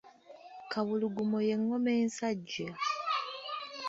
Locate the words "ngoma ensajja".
1.61-2.69